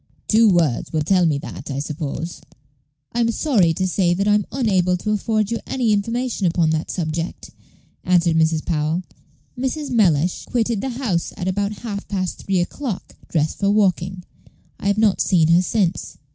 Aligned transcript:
Two 0.27 0.49
words 0.49 0.91
will 0.91 1.03
tell 1.03 1.27
me 1.27 1.37
that, 1.37 1.69
I 1.69 1.77
suppose." 1.77 2.41
"I 3.11 3.19
am 3.19 3.29
sorry 3.29 3.71
to 3.75 3.87
say 3.87 4.15
that 4.15 4.27
I 4.27 4.33
am 4.33 4.47
unable 4.51 4.97
to 4.97 5.11
afford 5.11 5.51
you 5.51 5.59
any 5.67 5.93
information 5.93 6.47
upon 6.47 6.71
that 6.71 6.89
subject," 6.89 7.51
answered 8.03 8.35
Mrs. 8.35 8.65
Powell; 8.65 9.03
"Mrs. 9.55 9.91
Mellish 9.91 10.45
quitted 10.45 10.81
the 10.81 10.89
house 10.89 11.33
at 11.37 11.47
about 11.47 11.73
half 11.83 12.07
past 12.07 12.39
three 12.39 12.61
o'clock, 12.61 13.15
dressed 13.27 13.59
for 13.59 13.69
walking. 13.69 14.23
I 14.79 14.87
have 14.87 14.97
not 14.97 15.21
seen 15.21 15.49
her 15.49 15.61
since." 15.61 16.17